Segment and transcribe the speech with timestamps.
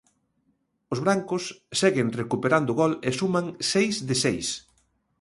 [0.93, 1.43] Os brancos
[1.81, 4.47] seguen recuperando gol e suman seis de seis.